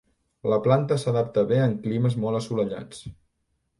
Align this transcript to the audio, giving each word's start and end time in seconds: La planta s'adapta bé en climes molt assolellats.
La 0.51 0.57
planta 0.67 0.95
s'adapta 1.03 1.43
bé 1.53 1.59
en 1.65 1.77
climes 1.85 2.17
molt 2.25 2.41
assolellats. 2.41 3.05